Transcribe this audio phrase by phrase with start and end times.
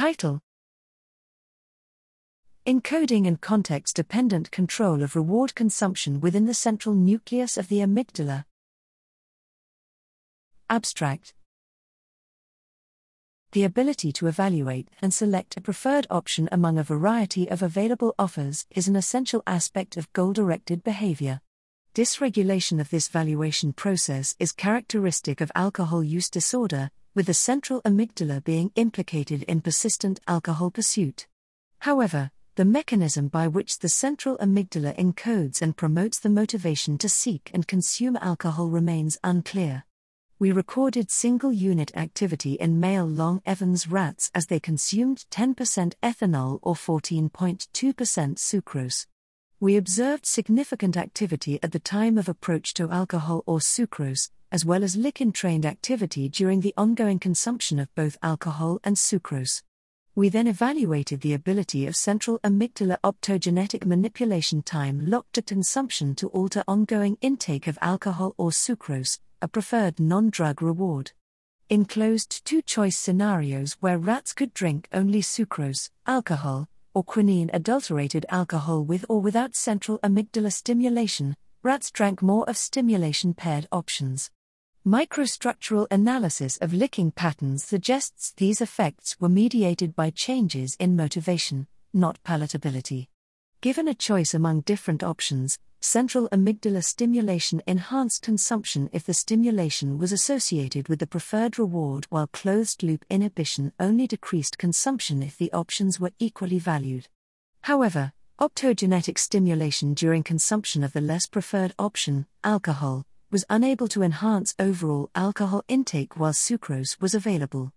[0.00, 0.40] Title
[2.66, 8.46] Encoding and context dependent control of reward consumption within the central nucleus of the amygdala.
[10.70, 11.34] Abstract
[13.52, 18.66] The ability to evaluate and select a preferred option among a variety of available offers
[18.70, 21.42] is an essential aspect of goal directed behavior.
[21.94, 28.42] Dysregulation of this valuation process is characteristic of alcohol use disorder, with the central amygdala
[28.42, 31.26] being implicated in persistent alcohol pursuit.
[31.80, 37.50] However, the mechanism by which the central amygdala encodes and promotes the motivation to seek
[37.54, 39.84] and consume alcohol remains unclear.
[40.38, 46.58] We recorded single unit activity in male Long Evans rats as they consumed 10% ethanol
[46.62, 47.68] or 14.2%
[48.36, 49.06] sucrose
[49.62, 54.82] we observed significant activity at the time of approach to alcohol or sucrose, as well
[54.82, 59.62] as lick entrained activity during the ongoing consumption of both alcohol and sucrose.
[60.14, 66.28] We then evaluated the ability of central amygdala optogenetic manipulation time locked to consumption to
[66.28, 71.12] alter ongoing intake of alcohol or sucrose, a preferred non drug reward.
[71.68, 78.26] In closed two choice scenarios where rats could drink only sucrose, alcohol, or quinine adulterated
[78.28, 84.30] alcohol with or without central amygdala stimulation, rats drank more of stimulation paired options.
[84.86, 92.18] Microstructural analysis of licking patterns suggests these effects were mediated by changes in motivation, not
[92.24, 93.08] palatability.
[93.60, 100.12] Given a choice among different options, central amygdala stimulation enhanced consumption if the stimulation was
[100.12, 106.00] associated with the preferred reward, while closed loop inhibition only decreased consumption if the options
[106.00, 107.06] were equally valued.
[107.64, 114.54] However, optogenetic stimulation during consumption of the less preferred option, alcohol, was unable to enhance
[114.58, 117.72] overall alcohol intake while sucrose was available.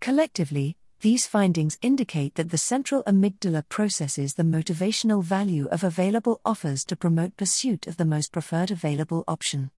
[0.00, 6.84] Collectively, these findings indicate that the central amygdala processes the motivational value of available offers
[6.86, 9.70] to promote pursuit of the most preferred available option.